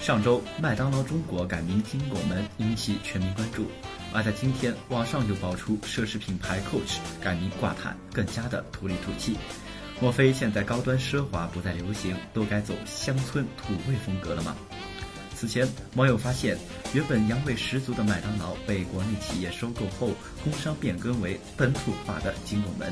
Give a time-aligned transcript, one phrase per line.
[0.00, 3.66] 上周，麦当劳中国改名金拱门，引起全民关注。
[4.14, 9.36] 而在今天，网上又爆出奢侈品牌 Coach 改名挂毯，更加的土里土气。
[10.00, 14.56] 莫非现在高端奢华不再流行，都该走乡村土味风格了吗？
[15.36, 16.56] 此前，网友发现，
[16.94, 20.12] 原本洋味十足的麦当劳被国内企业收购后，
[20.42, 22.90] 工商变更为本土化的金拱门。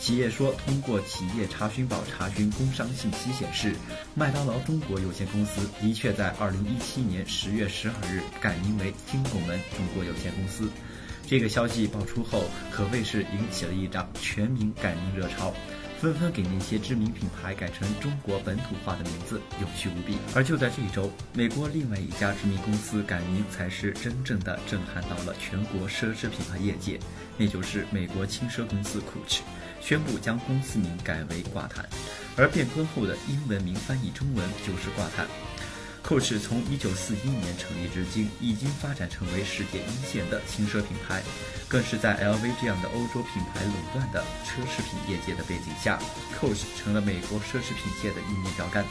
[0.00, 3.74] 企业说，通过企业查询宝查询工商信息显示，
[4.14, 10.70] 麦当劳中国有限公司的确在二零一七年十月十二日改名为金拱门中国有限公司。
[11.26, 15.52] 这个消息爆出后，可谓是引起了一场全民改名热潮。
[16.00, 20.16] 纷纷给那些知名品牌改成中国本土化的名字，有趣无比。
[20.32, 27.00] 而就在这一周，美国另外一家知名公司改名，才是真正的震撼到了全国奢侈品牌业界，
[27.36, 29.40] 那就是美国轻奢公司 Coach，
[29.88, 31.82] 宣布将公司名改为挂毯，
[32.36, 35.26] 而变更后的英文名翻译中文就是挂毯。
[36.08, 41.22] Coach 从一九四一年成立至今，已经发展成为世界一线的轻奢品牌，
[41.68, 45.98] 更是在 LV 这样的欧洲品牌垄断的奢侈品业界的背景下
[46.40, 48.86] ，Coach 成了美国奢侈品界的一面标杆。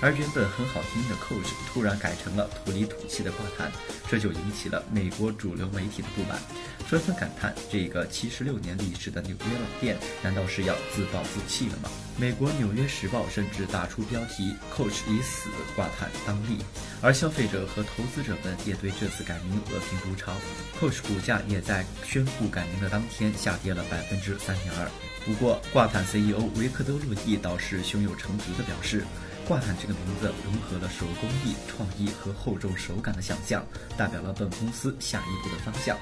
[0.00, 3.72] 而原本很好听的 Coach 突然改成了土里土气的挂毯，
[4.08, 6.38] 这就引起了美国主流媒体的不满，
[6.86, 11.90] 纷纷感叹这个七十六年历史的纽约老店难道是要自暴自弃了吗？
[12.18, 16.58] 美国《纽约时报》甚至打出标题 “Coach 已死，挂毯当立”，
[17.02, 20.32] 而消费者和投资者们也对这次改名恶评如潮
[20.78, 24.88] ，Coach 股价也在宣布改名的当天下跌了百分之三点二。
[25.24, 29.04] 不过，挂毯 CEO 维克多·洛蒂倒是胸有成竹地表示。
[29.44, 33.66] 挂毯这个名字融合了手工艺、创意和厚重手感的想象，
[33.98, 35.98] 代表了本公司下一步的方向。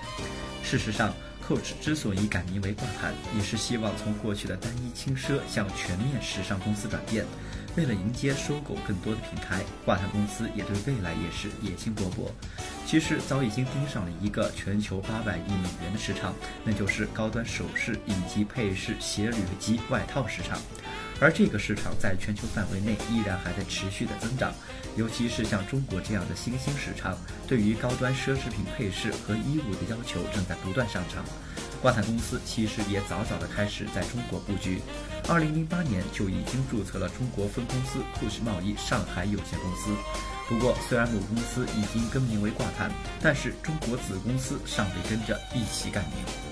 [0.62, 1.14] 事实上
[1.50, 7.26] ，Coach 之所以改名为挂毯，也是希望从过去的单一轻奢向全面时尚公司转变。
[7.76, 12.30] 为了迎接收购更多的品牌，挂毯公司也对未来也是野心勃勃。
[12.90, 16.34] 其实早已经盯上了一个全球八百亿美元的市场，
[16.64, 20.58] 那就是高端首饰以及配饰、鞋履及外套市场。
[21.20, 24.52] 而这个市场在全球范围内依然还在持续的增长，
[24.96, 31.24] 尤其是像中国这样的新兴市场，对于高端奢侈品配饰和衣物的要求正在不断上涨。
[31.80, 34.82] 挂毯公司其实也早早的开始在中国布局，
[35.28, 39.94] 二零零八年就已经注册了中国分公司酷视贸易上海有限公司。
[40.48, 42.90] 不过，虽然母公司已经更名为挂毯，
[43.22, 46.49] 但是中国子公司尚未跟着一起改名。